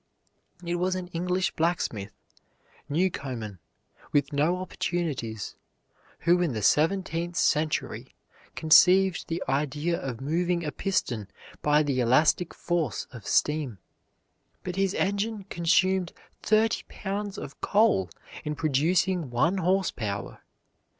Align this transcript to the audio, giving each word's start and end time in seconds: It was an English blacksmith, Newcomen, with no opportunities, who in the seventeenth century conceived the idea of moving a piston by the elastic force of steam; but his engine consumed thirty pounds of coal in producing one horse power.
It 0.65 0.77
was 0.77 0.95
an 0.95 1.09
English 1.09 1.51
blacksmith, 1.51 2.11
Newcomen, 2.89 3.59
with 4.11 4.33
no 4.33 4.57
opportunities, 4.57 5.55
who 6.21 6.41
in 6.41 6.53
the 6.53 6.63
seventeenth 6.63 7.35
century 7.35 8.15
conceived 8.55 9.27
the 9.27 9.43
idea 9.47 9.99
of 10.01 10.19
moving 10.19 10.65
a 10.65 10.71
piston 10.71 11.27
by 11.61 11.83
the 11.83 11.99
elastic 11.99 12.51
force 12.55 13.05
of 13.11 13.27
steam; 13.27 13.77
but 14.63 14.75
his 14.75 14.95
engine 14.95 15.43
consumed 15.51 16.13
thirty 16.41 16.81
pounds 16.89 17.37
of 17.37 17.61
coal 17.61 18.09
in 18.43 18.55
producing 18.55 19.29
one 19.29 19.59
horse 19.59 19.91
power. 19.91 20.41